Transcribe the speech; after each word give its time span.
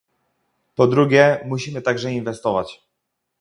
Po 0.75 0.87
drugie, 0.87 1.43
musimy 1.49 1.81
także 1.81 2.11
inwestować 2.11 2.81